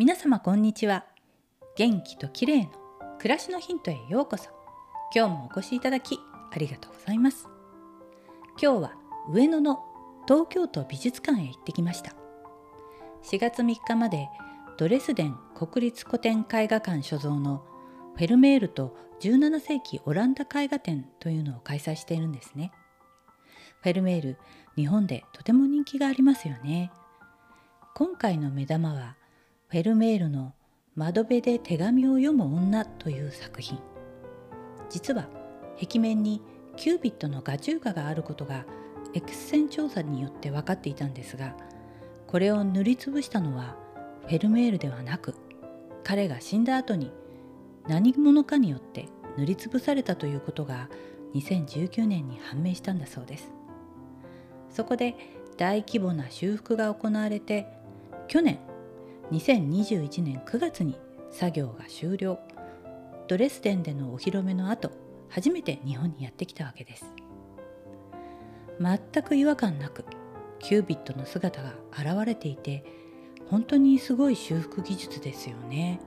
[0.00, 1.04] 皆様こんにちは。
[1.76, 2.70] 元気と綺麗の
[3.18, 4.48] 暮らしのヒントへようこそ。
[5.14, 6.18] 今日もお越しいただき
[6.50, 7.48] ありがとうございます。
[8.58, 8.94] 今日は
[9.28, 9.80] 上野の
[10.26, 12.14] 東京都美術館へ行ってきました。
[13.24, 14.30] 4月3日まで
[14.78, 17.62] ドレスデン国立古典絵画館所蔵の
[18.16, 22.72] フェルメールと17世紀オランダ絵画展というのを開催しているんですね。
[23.82, 24.38] フェルメール
[24.76, 26.90] 日本でとても人気がありますよね。
[27.94, 29.19] 今回の目玉は
[29.70, 30.52] フェルメールの
[30.96, 33.78] 窓辺で手紙を読む女という作品。
[34.88, 35.28] 実は
[35.80, 36.42] 壁面に
[36.76, 38.66] キュービットの画中画があることが
[39.14, 41.54] X 線調査によって分かっていたんですが
[42.26, 43.76] これを塗りつぶしたのは
[44.26, 45.36] フェルメールではなく
[46.02, 47.12] 彼が死んだ後に
[47.86, 50.88] 何者かによって塗りつぶされたということが
[51.34, 53.52] 2019年に判明したんだそうです。
[54.68, 55.14] そこで
[55.56, 57.68] 大規模な修復が行われて
[58.26, 58.58] 去年
[59.30, 60.98] 2021年9月に
[61.30, 62.40] 作業が終了。
[63.28, 64.90] ドレスデンでのお披露目の後
[65.28, 67.04] 初めて日本にやってきたわけです。
[68.80, 70.04] 全く違和感なく
[70.58, 72.84] キュービットの姿が現れていて
[73.48, 76.00] 本当にすごい修復技術ですよね。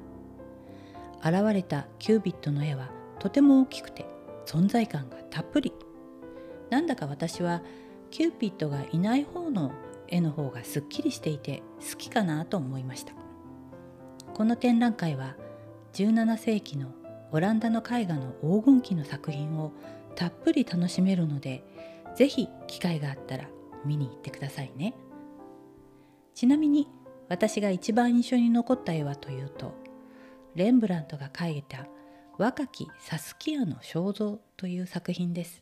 [1.19, 4.05] 現れたキュービットの絵はとても大きくて
[4.45, 5.71] 存在感がたっぷり。
[6.69, 7.61] なんだか私は
[8.11, 9.71] キューピッドがいない方の
[10.13, 13.13] 絵の方がすっきりしていて好きかなと思いました。
[14.35, 15.35] この展覧会は
[15.93, 16.93] 17世紀の
[17.31, 19.73] オランダの絵画の黄金期の作品を
[20.15, 21.63] たっぷり楽しめるので
[22.15, 23.49] 是非機会があったら
[23.85, 24.93] 見に行ってくださいね。
[26.35, 26.87] ちなみに
[27.27, 29.73] 私が一番印象に残った絵はというと
[30.55, 31.87] レンブラントが描いた
[32.37, 35.61] 若きサスキアの肖像という作品です。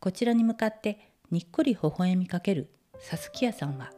[0.00, 2.70] こちらに向かってにっこり微笑みかける
[3.00, 3.90] サスキアさんは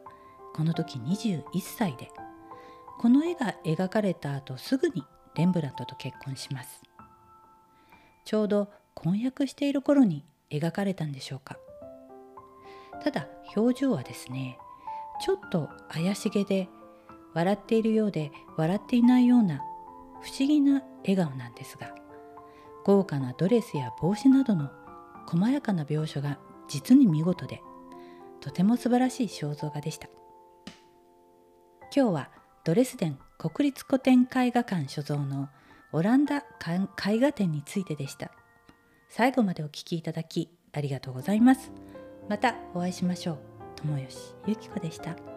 [0.53, 2.09] この時21歳で
[2.99, 5.03] この絵が描かれた後すぐに
[5.35, 6.81] レンブラントと結婚します。
[8.25, 11.57] ちょうど婚約している頃に描かれたんでしょうか。
[13.03, 14.57] ただ表情はですね
[15.19, 16.69] ちょっと怪しげで
[17.33, 19.61] 笑っているようで笑っていないような
[20.21, 21.95] 不思議な笑顔なんですが
[22.85, 24.69] 豪華なドレスや帽子などの
[25.27, 27.61] 細やかな描写が実に見事で
[28.41, 30.09] とても素晴らしい肖像画でした。
[31.95, 32.29] 今日は
[32.63, 35.49] ドレスデン国立古典絵画館所蔵の
[35.93, 38.31] オランダ絵画展についてでした。
[39.09, 41.71] 最後までお聴きいただきありがとうございます。
[42.29, 43.39] またお会いしましょう。
[43.75, 45.30] 友吉ゆき子でした。